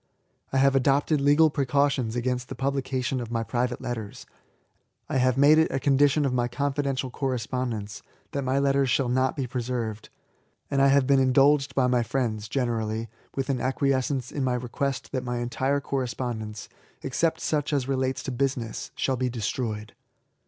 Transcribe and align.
I 0.51 0.57
have 0.57 0.75
adopted 0.75 1.21
legal 1.21 1.51
precautions 1.51 2.15
against 2.15 2.49
the 2.49 2.55
pub 2.55 2.73
lication 2.73 3.21
of 3.21 3.29
my 3.29 3.43
private 3.43 3.79
letters;— 3.79 4.25
I 5.09 5.17
have 5.17 5.37
made 5.37 5.59
it 5.59 5.69
a 5.69 5.79
condition 5.79 6.25
of 6.25 6.33
my 6.33 6.47
confidential 6.47 7.11
correspondence 7.11 8.01
that 8.31 8.43
LIFE 8.43 8.55
TO 8.55 8.57
THE 8.57 8.57
INVALID. 8.57 8.63
97 8.63 8.63
my 8.63 8.67
letters 8.79 8.89
shall 8.89 9.09
not 9.09 9.35
be 9.35 9.45
preserved: 9.45 10.09
and 10.71 10.81
I 10.81 10.87
have 10.87 11.05
been 11.05 11.19
indulged 11.19 11.75
by 11.75 11.85
my 11.85 12.01
friends, 12.01 12.49
generally, 12.49 13.09
with 13.35 13.47
an 13.51 13.59
^quiescence 13.59 14.31
in 14.31 14.43
my 14.43 14.55
request 14.55 15.11
that 15.11 15.23
my 15.23 15.37
entire 15.37 15.79
corre 15.79 16.07
spondence, 16.07 16.67
except 17.03 17.39
such 17.39 17.71
as 17.71 17.87
relates 17.87 18.23
to 18.23 18.31
business, 18.31 18.89
shall 18.95 19.17
be 19.17 19.29
destroyed. 19.29 19.93